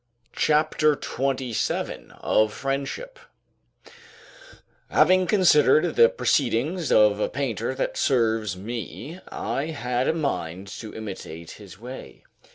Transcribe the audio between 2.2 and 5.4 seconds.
OF FRIENDSHIP Having